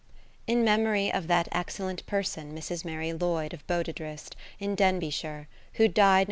[0.47, 2.83] In, Memory of that excellent Person Mrs.
[2.83, 6.19] Mary Lloyd of Bodidrist in Denbigh shire, who died Nov.